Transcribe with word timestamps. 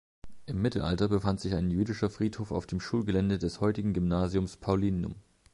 Im 0.47 0.63
Mittelalter 0.63 1.09
befand 1.09 1.39
sich 1.39 1.53
ein 1.53 1.69
jüdischer 1.69 2.09
Friedhof 2.09 2.49
auf 2.49 2.65
dem 2.65 2.79
Schulgelände 2.79 3.37
des 3.37 3.61
heutigen 3.61 3.93
Gymnasiums 3.93 4.57
Paulinum. 4.57 5.13